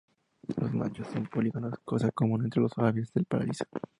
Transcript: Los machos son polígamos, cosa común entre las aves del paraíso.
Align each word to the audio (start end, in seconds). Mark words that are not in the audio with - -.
Los 0.59 0.73
machos 0.73 1.05
son 1.09 1.27
polígamos, 1.27 1.75
cosa 1.85 2.09
común 2.11 2.43
entre 2.43 2.59
las 2.59 2.75
aves 2.79 3.13
del 3.13 3.25
paraíso. 3.25 3.65